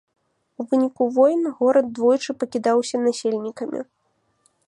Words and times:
У 0.61 0.63
выніку 0.69 1.03
войн 1.17 1.43
горад 1.59 1.91
двойчы 1.99 2.31
пакідаўся 2.43 2.95
насельнікамі. 3.05 3.79